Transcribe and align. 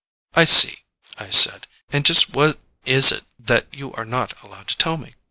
"I 0.33 0.45
see," 0.45 0.79
I 1.19 1.29
said, 1.29 1.67
"and 1.91 2.03
just 2.03 2.33
what 2.33 2.59
is 2.85 3.11
it 3.11 3.23
that 3.37 3.71
you 3.71 3.93
are 3.93 4.03
not 4.05 4.41
allowed 4.41 4.67
to 4.69 4.77
tell 4.79 4.97
me?" 4.97 5.13